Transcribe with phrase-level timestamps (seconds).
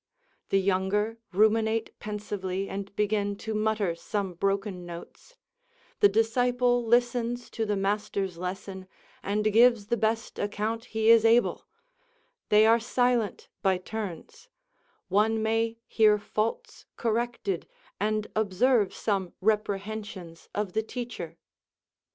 [0.49, 5.35] The younger ruminate pensively and begin to mutter some broken notes;
[5.99, 8.87] the disciple listens to the master's lesson,
[9.21, 11.67] and gives the best account he is able;
[12.49, 14.49] they are silent oy turns;
[15.07, 17.67] one may hear faults corrected
[17.99, 21.37] and observe some reprehensions of the teacher.